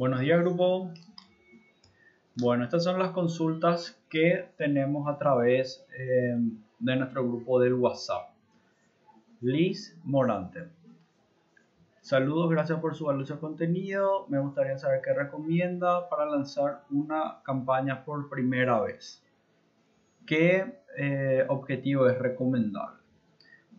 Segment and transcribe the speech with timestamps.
[0.00, 0.90] Buenos días grupo.
[2.36, 6.38] Bueno, estas son las consultas que tenemos a través eh,
[6.78, 8.30] de nuestro grupo del WhatsApp.
[9.42, 10.68] Liz Morante.
[12.00, 14.24] Saludos, gracias por su valioso contenido.
[14.28, 19.22] Me gustaría saber qué recomienda para lanzar una campaña por primera vez.
[20.26, 23.00] ¿Qué eh, objetivo es recomendable?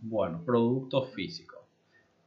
[0.03, 1.65] Bueno, producto físico.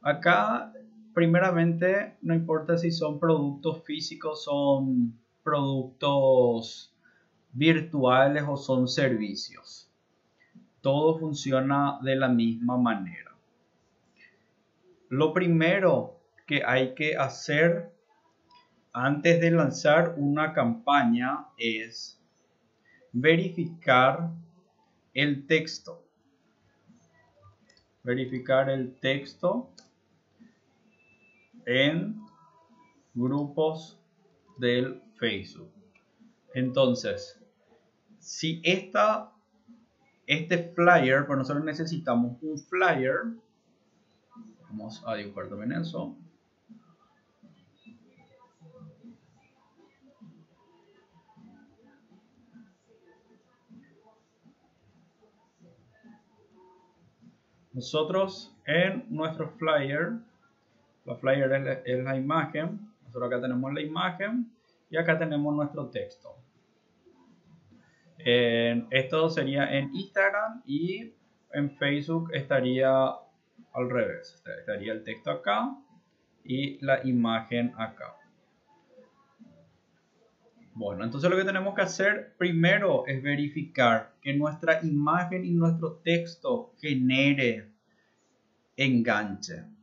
[0.01, 0.73] Acá
[1.15, 6.93] primeramente, no importa si son productos físicos, son productos
[7.53, 9.89] virtuales o son servicios.
[10.81, 13.31] Todo funciona de la misma manera.
[15.07, 17.91] Lo primero que hay que hacer
[18.91, 22.21] antes de lanzar una campaña es
[23.13, 24.31] verificar
[25.13, 26.03] el texto.
[28.03, 29.71] Verificar el texto
[31.65, 32.21] en
[33.13, 33.99] grupos
[34.57, 35.71] del Facebook.
[36.53, 37.39] Entonces,
[38.19, 39.31] si esta,
[40.27, 43.35] este flyer, pues nosotros necesitamos un flyer,
[44.69, 46.17] vamos a dibujar también eso.
[57.73, 60.21] Nosotros en nuestro flyer
[61.05, 62.91] la flyer es la, imagen.
[63.03, 64.51] Nosotros acá tenemos la imagen
[64.89, 66.35] y acá tenemos nuestro texto.
[68.17, 71.13] esto sería en Instagram y
[71.53, 72.89] en Facebook estaría
[73.73, 74.43] al revés.
[74.59, 75.77] Estaría el texto acá
[76.43, 78.15] y la imagen acá.
[80.73, 86.01] Bueno, entonces lo que tenemos que hacer primero es verificar que nuestra imagen y nuestro
[86.03, 87.71] texto genere
[88.75, 89.74] enganche.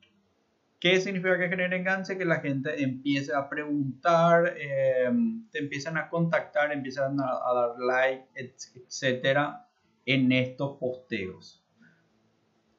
[0.83, 2.19] ¿Qué significa que genere enganche?
[2.19, 8.27] Que la gente empiece a preguntar, em, te empiezan a contactar, empiezan a, dar like,
[8.35, 9.69] etcétera,
[10.05, 11.63] en estos posteos.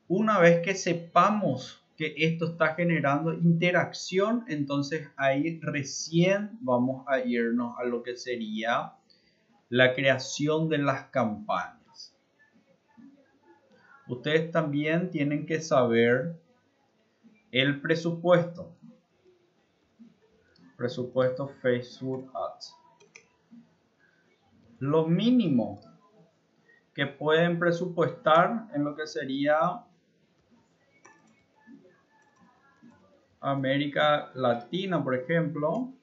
[0.09, 7.79] Una vez que sepamos que esto está generando interacción, entonces ahí recién vamos a irnos
[7.79, 8.95] a lo que sería
[9.69, 12.13] la creación de las campañas.
[14.09, 16.42] Ustedes también tienen que saber
[17.53, 18.75] el presupuesto.
[20.75, 22.75] Presupuesto Facebook Ads.
[24.79, 25.79] Lo mínimo
[26.95, 29.85] que pueden presupuestar en lo que sería
[33.39, 35.93] América Latina, por ejemplo,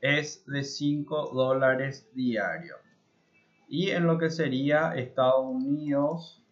[0.00, 2.76] es de 5 dólares diario.
[3.66, 6.44] Y en lo que sería Estados Unidos,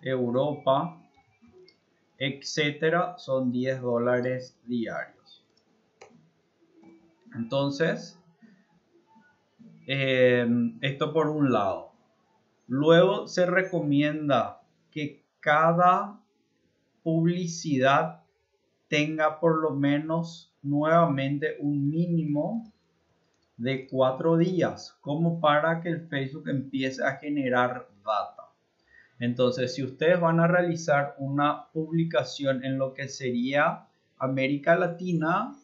[0.00, 1.02] Europa,
[2.18, 5.44] etcétera, son 10 dólares diarios.
[7.34, 8.18] Entonces,
[9.86, 11.92] em, esto por un lado.
[12.66, 16.20] Luego se recomienda que cada
[17.02, 18.22] publicidad
[18.88, 22.72] tenga por lo menos nuevamente un mínimo
[23.56, 28.35] de cuatro días, como para que el Facebook empiece a generar data.
[29.18, 33.86] Entonces, si ustedes van a realizar una publicación en lo que sería
[34.18, 35.54] América Latina,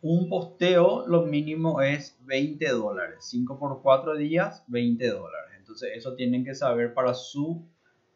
[0.00, 3.18] un posteo lo mínimo es 20 dólares.
[3.20, 5.52] 5 por 4 días, 20 dólares.
[5.58, 7.64] Entonces, eso tienen que saber para su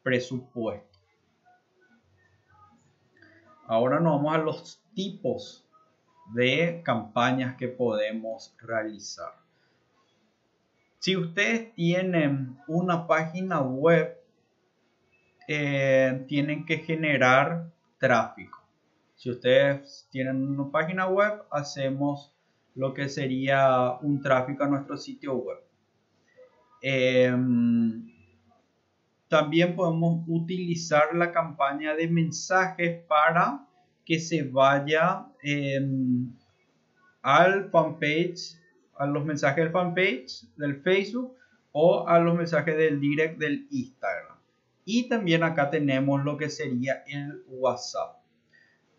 [0.03, 0.99] presupuesto.
[3.69, 5.67] Ahora nos vamos a los tipos
[6.33, 9.33] de campañas que podemos realizar.
[10.99, 14.16] Si ustedes tienen una página web
[15.49, 18.59] eh, tienen que generar tráfico.
[19.15, 22.35] Si ustedes tienen una página web, hacemos
[22.75, 25.59] lo que sería un tráfico a nuestro sitio web.
[26.83, 28.13] Em,
[29.29, 33.67] también podemos utilizar la campaña de mensajes para
[34.05, 36.31] que se vaya em,
[37.23, 38.61] al fanpage,
[38.99, 41.35] a los mensajes del fanpage del Facebook
[41.73, 44.36] o a los mensajes del direct del Instagram.
[44.89, 48.19] Y también acá tenemos lo que sería el WhatsApp.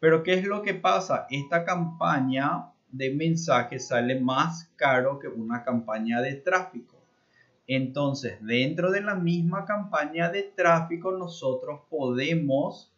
[0.01, 1.27] Pero ¿qué es lo que pasa?
[1.29, 6.97] Esta campaña de mensajes sale más caro que una campaña de tráfico.
[7.67, 12.93] Entonces, dentro de la misma campaña de tráfico, nosotros podemos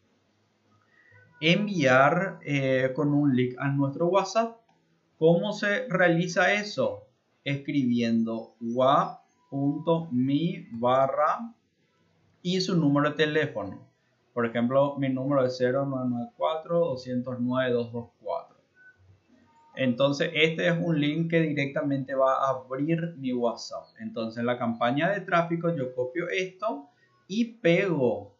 [1.39, 4.57] enviar eh, con un link a nuestro WhatsApp.
[5.19, 7.07] ¿Cómo se realiza eso?
[7.43, 9.07] Escribiendo wa.mi
[10.71, 11.53] barra
[12.41, 13.87] y su número de teléfono.
[14.33, 18.11] Por ejemplo, mi número es 0994-209-224.
[19.75, 23.85] Entonces, este es un link que directamente va a abrir mi WhatsApp.
[23.99, 26.89] Entonces, en la campaña de tráfico yo copio esto
[27.27, 28.35] y pego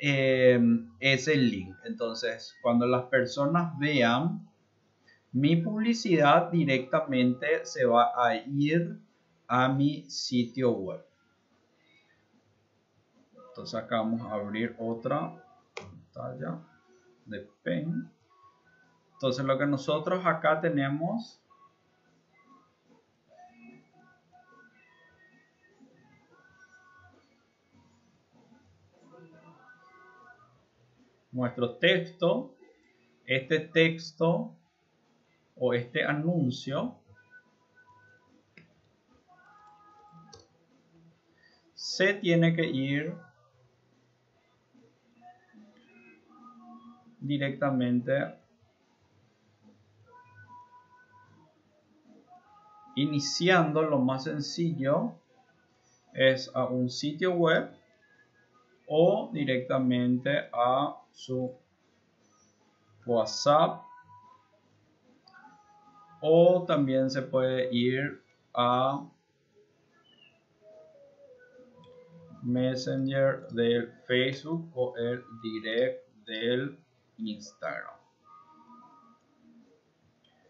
[0.00, 0.60] eh,
[1.00, 1.74] ese link.
[1.84, 4.48] Entonces, cuando las personas vean
[5.34, 9.00] mi publicidad directamente se va a ir
[9.48, 11.04] a mi sitio web.
[13.54, 15.32] Entonces acá vamos a abrir otra
[15.76, 16.58] pantalla
[17.24, 18.10] de pen.
[19.12, 21.40] Entonces lo que nosotros acá tenemos
[31.30, 32.56] nuestro texto.
[33.24, 34.52] Este texto
[35.54, 36.98] o este anuncio
[41.74, 43.14] se tiene que ir
[47.24, 48.34] directamente.
[52.96, 55.14] Iniciando lo más sencillo
[56.12, 57.70] es a un sitio web
[58.86, 61.52] o directamente a su
[63.06, 63.82] WhatsApp.
[66.20, 68.22] O también se puede ir
[68.54, 69.06] a
[72.42, 76.83] Messenger del Facebook o el Direct del
[77.18, 77.96] Instagram.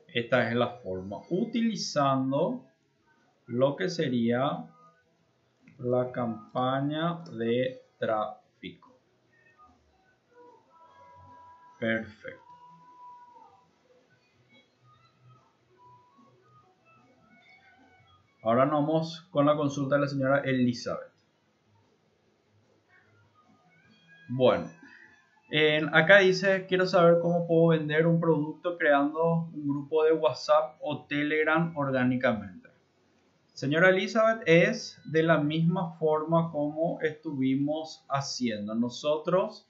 [0.08, 1.19] Esta es la forma.
[1.31, 2.64] Utilizando
[3.46, 4.70] lo que sería
[5.78, 8.96] la campaña de tráfico.
[11.78, 12.44] Perfecto.
[18.44, 21.12] Ahora nos vamos con la consulta de la señora Elizabeth.
[24.28, 24.70] Bueno,
[25.92, 31.06] acá dice, quiero saber cómo puedo vender un producto creando un grupo de WhatsApp o
[31.06, 32.70] Telegram orgánicamente.
[33.52, 38.74] Señora Elizabeth, es de la misma forma como estuvimos haciendo.
[38.74, 39.68] Nosotros,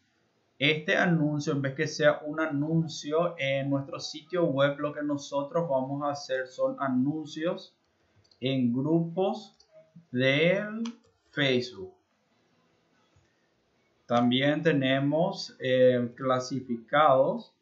[0.58, 5.68] este anuncio, en vez que sea un anuncio en nuestro sitio web, lo que nosotros
[5.68, 7.76] vamos a hacer son anuncios
[8.40, 9.54] en grupos
[10.10, 10.82] del
[11.30, 11.92] Facebook.
[14.06, 17.54] También tenemos eh, clasificados.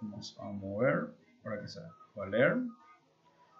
[0.00, 1.80] Vamos a mover para que se
[2.14, 2.58] pueda.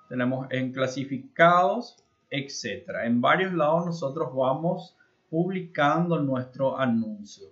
[0.08, 1.96] Tenemos en clasificados,
[2.30, 3.06] etcétera.
[3.06, 4.96] En varios lados nosotros vamos
[5.30, 7.48] publicando nuestro anuncio.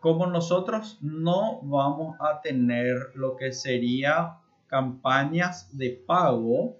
[0.00, 6.76] Como nosotros no vamos a tener lo que sería campañas de pago,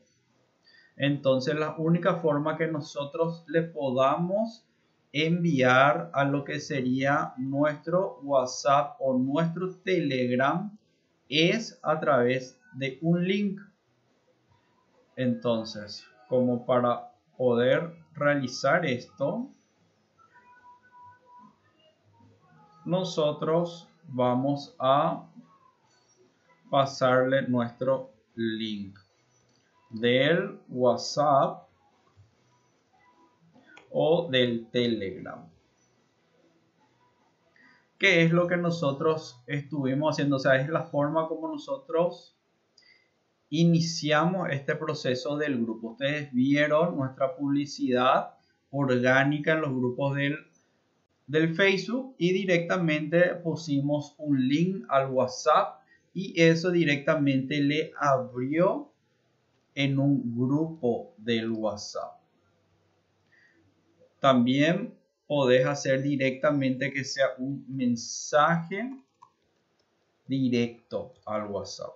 [0.97, 4.65] entonces la única forma que nosotros le podamos
[5.13, 10.77] enviar a lo que sería nuestro WhatsApp o nuestro Telegram
[11.29, 13.61] es a través de un link.
[15.17, 19.49] Entonces, como para poder realizar esto,
[22.85, 25.27] nosotros vamos a
[26.71, 29.06] pasarle nuestro link
[29.91, 31.69] del WhatsApp
[33.91, 35.49] o del Telegram.
[37.99, 40.37] ¿Qué es lo que nosotros estuvimos haciendo?
[40.37, 42.37] O sea, es la forma como nosotros
[43.49, 45.93] iniciamos este proceso del grupo.
[45.93, 48.35] Ustedes vieron nuestra publicidad
[48.71, 50.37] orgánica en los grupos del,
[51.27, 55.81] del Facebook y directamente pusimos un link al WhatsApp
[56.13, 58.93] y eso directamente le abrió
[59.77, 62.19] en un grupo del WhatsApp.
[64.19, 68.91] También podés hacer directamente que sea un mensaje
[70.27, 71.93] directo al WhatsApp.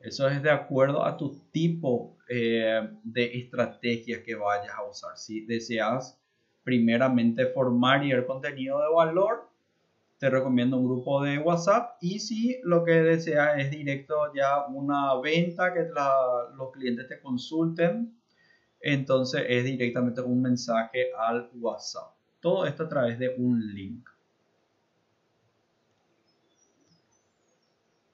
[0.00, 5.16] Eso es de acuerdo a tu tipo eh, de estrategia que vayas a usar.
[5.16, 6.20] Si deseas
[6.62, 9.48] primeramente formar y el contenido de valor,
[10.18, 15.20] te recomiendo un grupo de WhatsApp y si lo que deseas es directo ya una
[15.20, 15.88] venta que
[16.56, 18.16] los clientes te consulten,
[18.80, 22.14] entonces es directamente un mensaje al WhatsApp.
[22.40, 24.08] Todo esto a través de un link.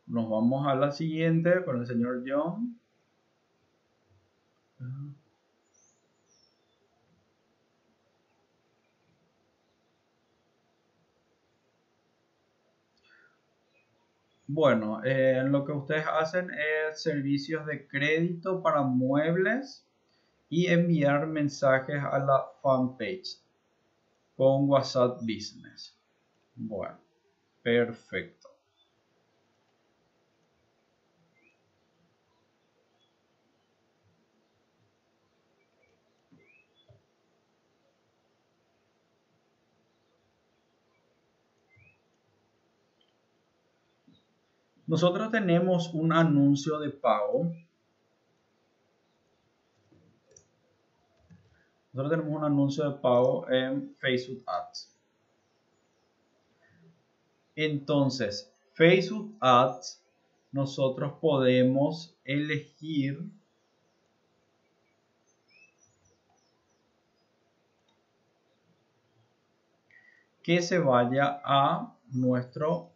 [0.06, 2.80] Nos vamos a la siguiente con el señor John.
[14.52, 19.86] Bueno, eh, lo que ustedes hacen es servicios de crédito para muebles
[20.48, 23.38] y enviar mensajes a la fanpage
[24.34, 25.96] con WhatsApp Business.
[26.56, 26.98] Bueno,
[27.62, 28.39] Perfecto.
[44.90, 47.52] Nosotros tenemos un anuncio de pago.
[51.92, 54.92] Nosotros tenemos un anuncio de pago en Facebook Ads.
[57.54, 60.02] Entonces, Facebook Ads,
[60.50, 63.30] nosotros podemos elegir
[70.42, 72.90] que se vaya a nuestro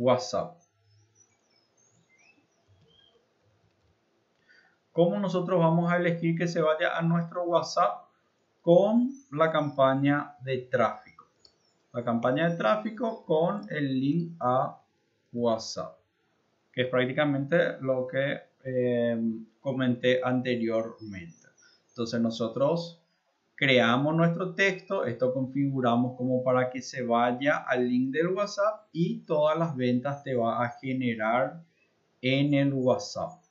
[0.00, 0.56] WhatsApp.
[4.92, 8.06] ¿Cómo nosotros vamos a elegir que se vaya a nuestro WhatsApp?
[8.62, 11.26] Con la campaña de tráfico.
[11.92, 14.80] La campaña de tráfico con el link a
[15.32, 15.98] WhatsApp.
[16.72, 19.20] Que es prácticamente lo que eh,
[19.60, 21.48] comenté anteriormente.
[21.88, 22.99] Entonces nosotros
[23.60, 29.18] creamos nuestro texto, esto configuramos como para que se vaya al link del WhatsApp y
[29.26, 31.62] todas las ventas te va a generar
[32.22, 33.42] en el WhatsApp.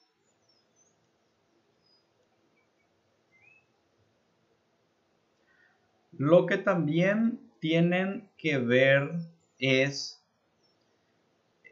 [6.13, 9.11] Lo que también tienen que ver
[9.59, 10.25] es,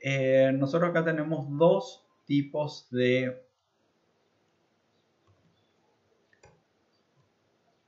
[0.03, 3.46] eh, nosotros acá tenemos dos tipos de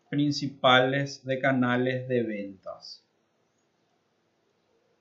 [0.10, 3.06] principales de canales de ventas.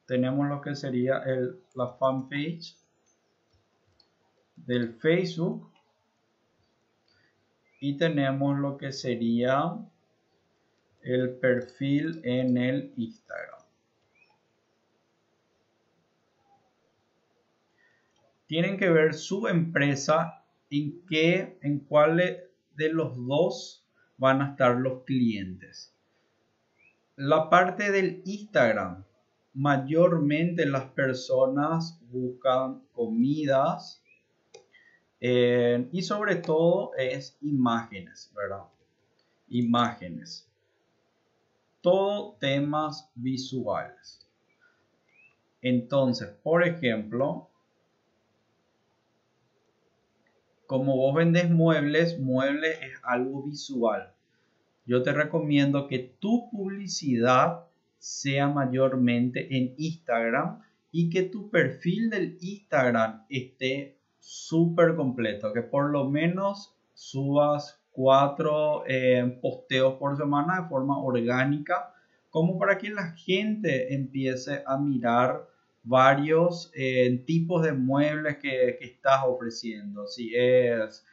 [0.07, 2.77] Tenemos lo que sería el, la fanpage
[4.57, 5.71] del Facebook
[7.81, 9.79] y tenemos lo que sería
[11.03, 13.61] el perfil en el Instagram.
[18.47, 22.17] Tienen que ver su empresa en qué, en cuál
[22.75, 23.78] de los dos
[24.19, 25.95] van a estar los clientes.
[27.17, 29.05] La parte del Instagram,
[29.55, 34.03] mayormente las personas buscan comidas
[35.21, 38.65] eh, y sobre todo es imágenes, ¿verdad?
[39.49, 40.49] Imágenes.
[41.81, 44.27] Todo temas visuales.
[45.61, 47.49] Entonces, por ejemplo,
[50.69, 54.13] como vos vendes muebles, muebles es algo visual.
[54.85, 57.65] Yo te recomiendo que tu publicidad
[57.97, 60.61] sea mayormente en Instagram
[60.93, 68.85] y que tu perfil del Instagram esté súper completo, que por lo menos subas cuatro
[68.87, 71.95] eh, posteos por semana de forma orgánica,
[72.29, 75.49] como para que la gente empiece a mirar
[75.83, 80.07] varios eh, tipos de muebles que, estás ofreciendo.
[80.07, 81.05] Si es,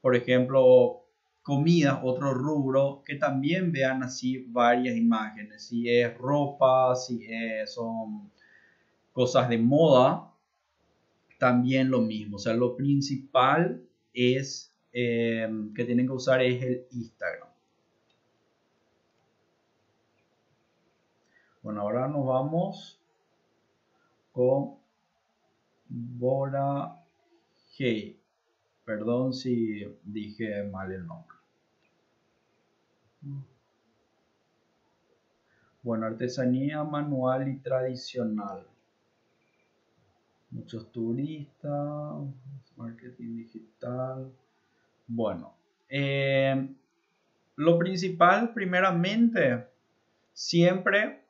[0.00, 1.04] por ejemplo,
[1.42, 5.66] comida, otro rubro, que también vean así varias imágenes.
[5.66, 7.26] Si es ropa, si
[7.66, 8.30] son
[9.12, 10.32] cosas de moda,
[11.38, 12.36] también lo mismo.
[12.36, 13.82] O sea, lo principal
[14.12, 17.48] es eh, que tienen que usar es el Instagram.
[21.62, 22.97] Bueno, ahora nos vamos
[25.88, 26.94] Bora.
[28.84, 31.36] Perdón si dije mal el nombre.
[35.82, 38.64] Bueno, artesanía manual y tradicional.
[40.50, 42.16] Muchos turistas,
[42.76, 44.32] marketing digital.
[45.06, 45.54] Bueno,
[45.88, 46.68] eh,
[47.56, 49.66] lo principal, primeramente,
[50.32, 51.27] siempre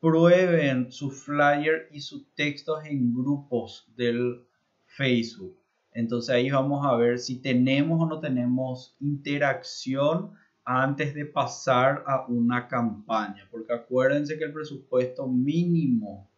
[0.00, 4.42] prueben su flyer y sus textos en grupos del
[4.84, 5.56] Facebook.
[5.92, 10.32] Entonces ahí vamos a ver si tenemos o no tenemos interacción
[10.64, 13.48] antes de pasar a una campaña.
[13.50, 16.28] Porque acuérdense que el presupuesto mínimo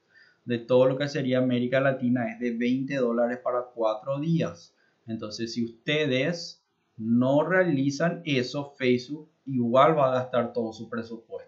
[0.45, 4.75] de todo lo que sería América Latina es de 20 dólares para cuatro días.
[5.07, 6.62] Entonces si ustedes
[6.97, 11.48] no realizan eso, Facebook igual va a gastar todo su presupuesto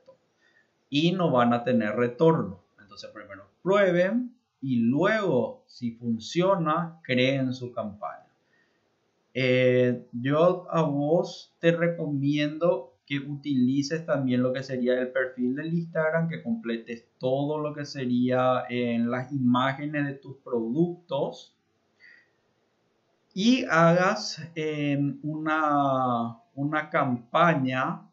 [0.90, 2.60] y no van a tener retorno.
[2.80, 8.26] Entonces primero prueben y luego si funciona creen su campaña.
[9.32, 15.72] Eh, yo a vos te recomiendo que utilices también lo que sería el perfil del
[15.72, 21.56] Instagram, que completes todo lo que sería en las imágenes de tus productos
[23.34, 28.09] y hagas eh, una, una campaña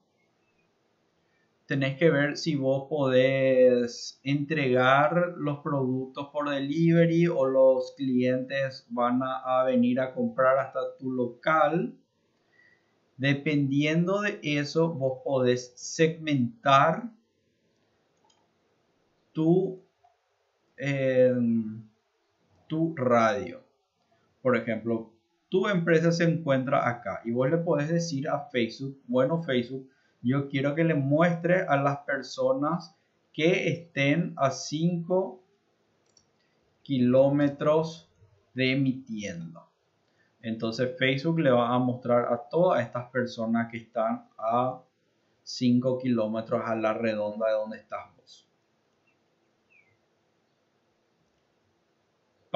[1.68, 9.20] tenés que ver si vos podés entregar los productos por delivery o los clientes van
[9.22, 11.94] a, venir a comprar hasta tu local.
[13.18, 17.10] Dependiendo de eso, vos podés segmentar
[19.34, 19.82] tu,
[20.78, 21.84] em,
[22.68, 23.62] tu radio.
[24.42, 25.12] Por ejemplo,
[25.50, 29.90] tu empresa se encuentra acá y vos le podés decir a Facebook, bueno Facebook,
[30.22, 32.96] yo quiero que le muestre a las personas
[33.34, 35.44] que estén a 5
[36.82, 38.10] kilómetros
[38.54, 39.64] de mi tienda.
[40.42, 44.82] Entonces Facebook le va a mostrar a todas estas personas que están a
[45.44, 48.48] 5 kilómetros a la redonda de donde estás vos.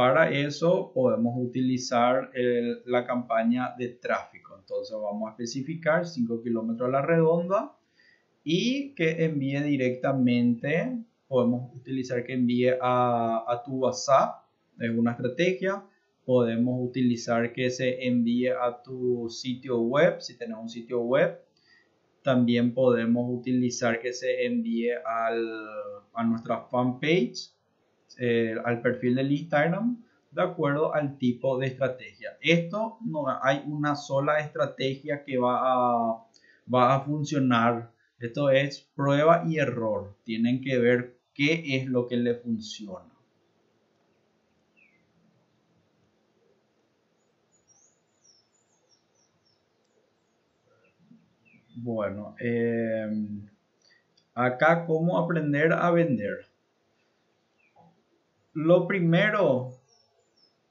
[0.01, 2.31] Para eso podemos utilizar
[2.85, 4.57] la campaña de tráfico.
[4.57, 7.77] Entonces vamos a especificar 5 kilómetros a la redonda
[8.43, 10.97] y que envíe directamente.
[11.27, 14.43] Podemos utilizar que envíe a, tu WhatsApp.
[14.79, 15.83] Es una estrategia.
[16.25, 21.39] Podemos utilizar que se envíe a tu sitio web, si tenemos un sitio web.
[22.23, 25.61] También podemos utilizar que se envíe al,
[26.15, 27.51] a nuestra fanpage
[28.19, 29.97] eh, al perfil del Instagram
[30.31, 32.37] de acuerdo al tipo de estrategia.
[32.41, 36.25] Esto no hay una sola estrategia que va a,
[36.73, 37.91] va a funcionar.
[38.19, 40.15] Esto es prueba y error.
[40.23, 43.05] Tienen que ver qué es lo que le funciona.
[51.75, 53.09] Bueno, eh,
[54.35, 56.50] acá cómo aprender a vender
[58.53, 59.77] lo primero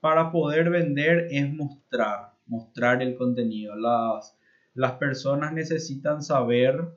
[0.00, 3.76] para poder vender es mostrar, mostrar el contenido.
[3.76, 4.36] Las,
[4.74, 6.96] las personas necesitan saber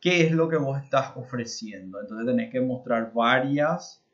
[0.00, 2.00] qué es lo que vos estás ofreciendo.
[2.00, 4.04] Entonces tenés que mostrar varias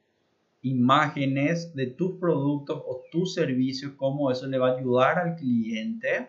[0.62, 6.28] imágenes de tus productos o tus servicios, cómo eso le va a ayudar al cliente.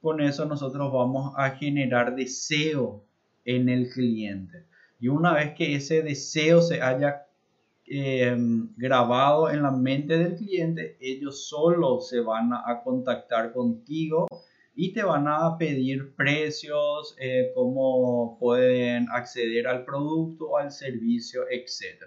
[0.00, 3.04] Con eso nosotros vamos a generar deseo
[3.44, 4.64] en el cliente.
[5.00, 7.23] Y una vez que ese deseo se haya
[7.86, 14.26] Em, grabado en la mente del cliente, ellos solo se van a contactar contigo
[14.74, 22.04] y te van a pedir precios, eh, cómo pueden acceder al producto al servicio, etc.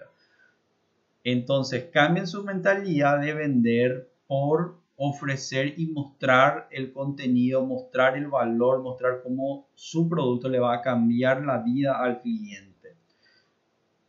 [1.23, 8.81] Entonces cambien su mentalidad de vender por ofrecer y mostrar el contenido, mostrar el valor,
[8.81, 12.66] mostrar cómo su producto le va a cambiar la vida al cliente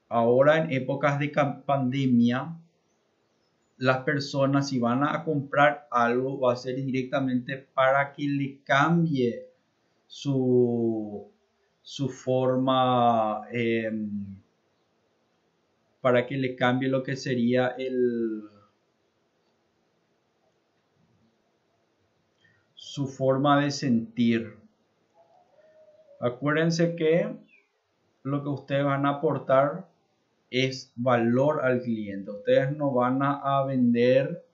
[0.08, 1.32] ahora en épocas de
[1.66, 2.56] pandemia,
[3.78, 9.46] las personas si van a comprar algo va a ser directamente para que le cambie
[10.06, 11.30] su,
[11.82, 14.36] su forma, em,
[16.00, 18.42] para que le cambie lo que sería el...
[22.74, 24.56] su forma de sentir.
[26.20, 27.32] Acuérdense que
[28.24, 29.86] lo que ustedes van a aportar
[30.50, 32.30] es valor al cliente.
[32.30, 34.44] Ustedes no van a, vender,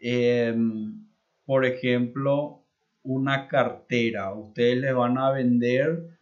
[0.00, 1.06] em,
[1.46, 2.62] por ejemplo,
[3.02, 4.32] una cartera.
[4.34, 6.18] Ustedes le van a vender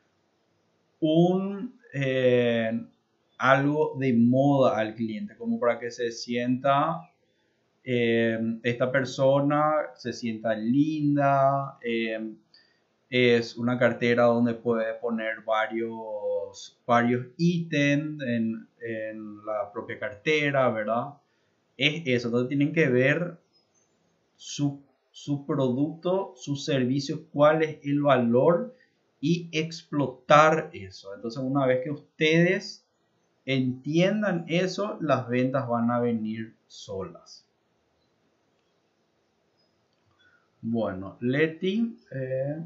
[1.01, 2.81] un eh,
[3.39, 7.09] algo de moda al cliente, como para que se sienta
[7.85, 11.79] em, esta persona, se sienta linda.
[11.83, 12.37] Em,
[13.11, 21.15] es una cartera donde puede poner varios, varios ítems en, en, la propia cartera, ¿verdad?
[21.77, 23.39] Es eso, entonces tienen que ver
[24.37, 28.75] su, su producto, su servicio, cuál es el valor
[29.21, 31.15] y explotar eso.
[31.15, 32.85] Entonces una vez que ustedes
[33.47, 37.47] entiendan eso, las ventas van a venir solas.
[40.61, 42.63] Bueno, Leti, eh,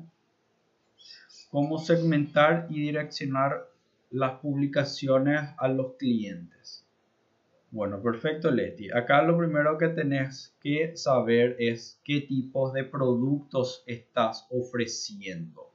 [1.52, 3.68] cómo segmentar y direccionar
[4.10, 6.86] las publicaciones a los clientes.
[7.70, 8.90] Bueno, perfecto, Leti.
[8.90, 15.70] Acá lo primero que tenés que saber es qué tipos de productos estás ofreciendo.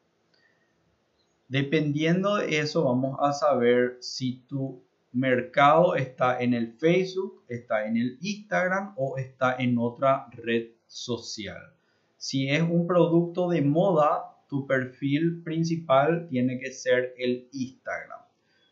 [1.47, 7.97] Dependiendo de eso, vamos a saber si tu mercado está en el Facebook, está en
[7.97, 11.71] el Instagram o está en otra red social.
[12.17, 18.21] Si es un producto de moda, tu perfil principal tiene que ser el Instagram.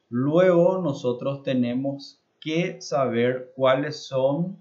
[0.10, 4.58] Luego nosotros tenemos que saber cuáles son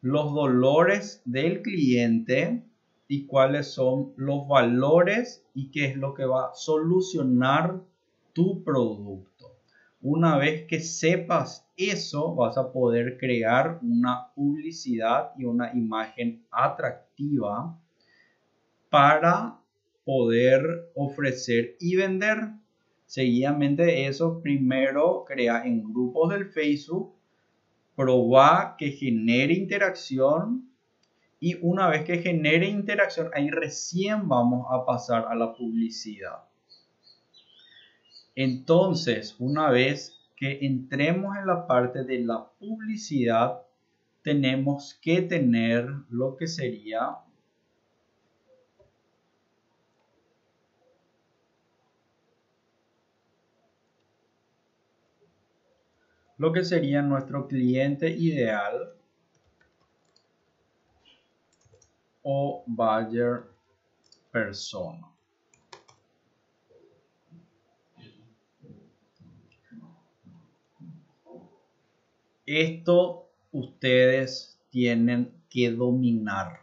[0.00, 2.64] los dolores del cliente
[3.08, 7.80] y cuáles son los valores y qué es lo que va a solucionar
[8.32, 9.56] tu producto.
[10.02, 17.78] Una vez que sepas eso, vas a poder crear una publicidad y una imagen atractiva
[18.90, 19.58] para
[20.06, 22.38] poder ofrecer y vender.
[23.06, 27.12] Seguidamente eso, primero crea en grupos del Facebook,
[27.96, 30.70] proba que genere interacción
[31.40, 36.44] y una vez que genere interacción, ahí recién vamos a pasar a la publicidad.
[38.36, 43.62] Entonces, una vez que entremos en la parte de la publicidad,
[44.22, 47.16] tenemos que tener lo que sería
[56.38, 58.92] lo que sería nuestro cliente ideal
[62.22, 63.44] o buyer
[64.30, 65.06] persona.
[72.44, 76.60] Esto ustedes tienen que dominar.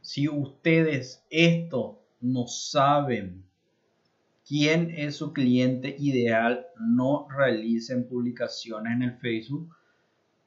[0.00, 3.44] Si ustedes esto no saben
[4.46, 9.74] quién es su cliente ideal, no realicen publicaciones en el Facebook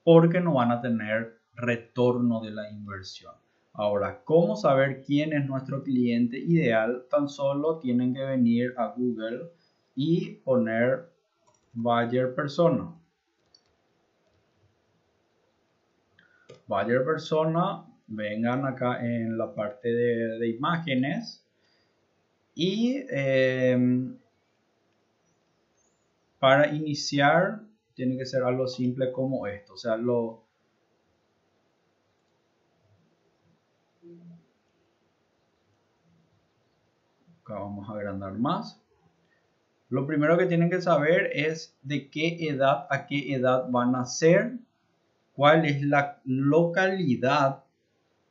[0.03, 3.33] porque no van a tener retorno de la inversión.
[3.73, 7.05] Ahora, ¿cómo saber quién es nuestro cliente ideal?
[7.11, 9.51] Tan solo tienen que venir a Google
[9.95, 11.11] y poner
[11.73, 12.91] buyer persona.
[16.67, 21.46] Buyer persona, vengan acá en la parte de, imágenes
[22.59, 24.17] y em,
[26.39, 27.61] para iniciar
[27.93, 29.75] tiene que ser algo simple como esto.
[29.75, 30.43] O sea, lo,
[37.43, 38.81] Acá vamos a agrandar más.
[39.89, 44.05] Lo primero que tienen que saber es de qué edad a qué edad van a
[44.05, 44.57] ser,
[45.33, 47.63] cuál es la localidad.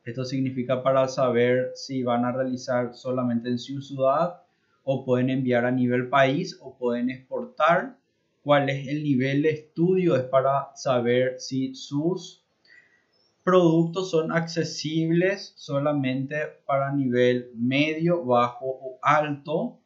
[0.06, 4.40] Esto significa para saber si van a realizar solamente en su ciudad
[4.84, 7.98] o pueden enviar a nivel país o pueden exportar.
[8.44, 12.44] Cuál es el nivel de estudio es para saber si sus
[13.42, 19.80] productos son accesibles solamente para nivel medio, bajo o alto.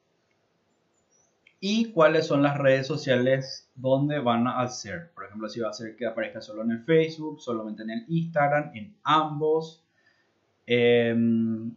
[1.61, 5.13] Y cuáles son las redes sociales donde van a hacer.
[5.15, 8.05] Por ejemplo, si va a ser que aparezca solo en el Facebook, solamente en el
[8.09, 9.83] Instagram, en ambos.
[10.73, 11.75] Em,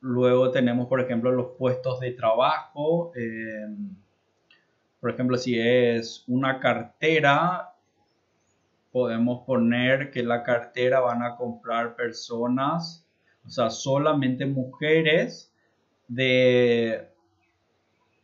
[0.00, 3.12] luego tenemos, por ejemplo, los puestos de trabajo.
[3.14, 3.94] Em,
[4.98, 7.72] por ejemplo, si es una cartera,
[8.90, 13.06] podemos poner que la cartera van a comprar personas,
[13.46, 15.54] o sea, solamente mujeres
[16.08, 17.10] de,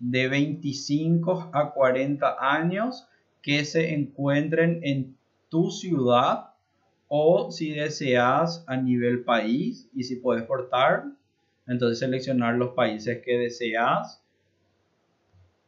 [0.01, 3.07] de 25 a 40 años
[3.41, 5.17] que se encuentren en
[5.49, 6.46] tu ciudad
[7.09, 11.05] o si deseas a nivel país y si puedes portar,
[11.67, 14.23] entonces seleccionar los países que deseas.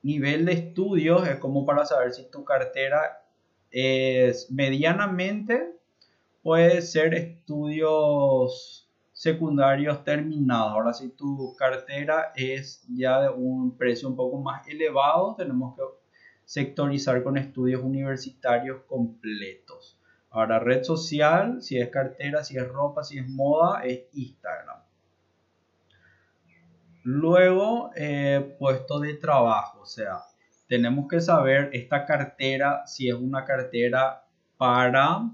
[0.02, 3.24] Nivel de estudios es como para saber si tu cartera
[3.70, 5.74] es medianamente
[6.42, 10.72] puede ser estudios secundarios terminados.
[10.72, 15.82] Ahora, si tu cartera es ya de un precio un poco más elevado, tenemos que
[16.44, 19.97] sectorizar con estudios universitarios completos.
[20.38, 24.78] Ahora, red social, si es cartera, si es ropa, si es moda, es Instagram.
[27.02, 30.20] Luego, eh, puesto de trabajo, o sea,
[30.68, 35.28] tenemos que saber esta cartera, si es una cartera para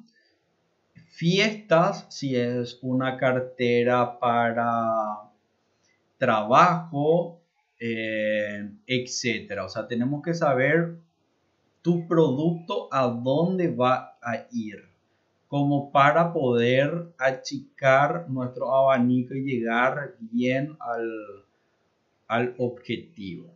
[1.09, 5.31] fiestas, si es una cartera para
[6.17, 7.43] trabajo,
[7.79, 9.67] eh, etcétera.
[9.67, 10.97] O sea, tenemos que saber
[11.83, 14.94] tu producto a dónde va a ir,
[15.49, 21.45] como para poder achicar nuestro abanico y llegar bien al,
[22.27, 23.55] al objetivo.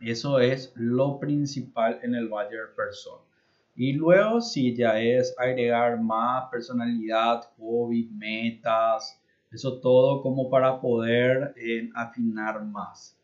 [0.00, 3.20] Eso es lo principal en el buyer person.
[3.74, 9.18] Y luego si ya es agregar más personalidad, hobby, metas,
[9.50, 13.16] eso todo como para poder eh, afinar más.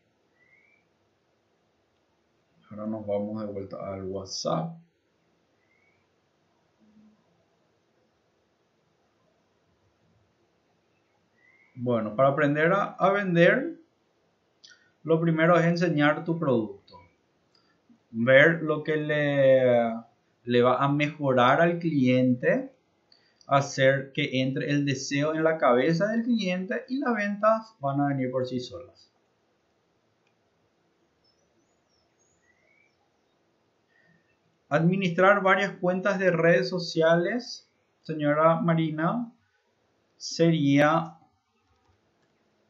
[2.71, 4.77] Ahora nos vamos de vuelta al WhatsApp.
[11.81, 13.79] Bueno, para aprender a, vender,
[15.05, 16.97] lo primero es enseñar tu producto.
[18.11, 19.95] Ver lo que le,
[20.43, 22.73] le va a mejorar al cliente,
[23.47, 28.09] hacer que entre el deseo en la cabeza del cliente y las ventas van a
[28.09, 29.13] venir por sí solas.
[34.69, 37.71] Administrar varias cuentas de redes sociales,
[38.03, 39.33] señora Marina,
[40.17, 41.18] sería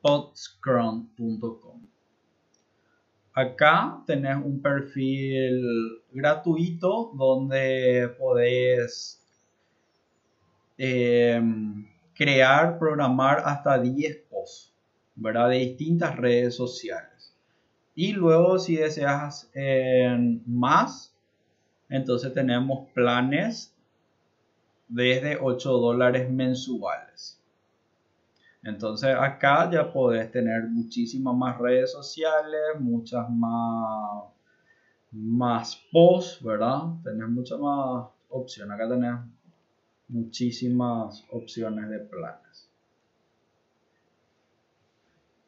[0.00, 1.80] podscrum.com.
[3.34, 9.22] Acá tenés un perfil gratuito donde podés
[10.76, 14.74] em, crear, programar hasta 10 posts,
[15.14, 15.50] ¿verdad?
[15.50, 17.32] De distintas redes sociales.
[17.94, 19.50] Y luego si deseas
[20.46, 21.14] más,
[21.88, 23.72] entonces tenemos planes
[24.88, 27.37] desde 8 dólares mensuales.
[28.62, 34.24] Entonces acá ya podés tener muchísimas más redes sociales, muchas más,
[35.12, 36.82] más posts, ¿verdad?
[37.04, 38.74] Tenés muchas más opciones.
[38.74, 39.14] Acá tenés
[40.08, 42.70] muchísimas opciones de planes.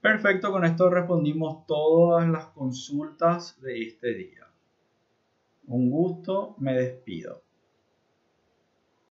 [0.01, 4.47] Perfecto, con esto respondimos todas las consultas de este día.
[5.67, 7.43] Un gusto, me despido.